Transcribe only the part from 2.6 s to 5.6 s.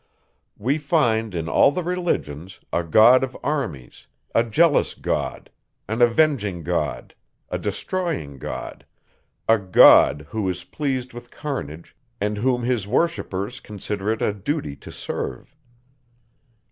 "a God of armies," a "jealous God,"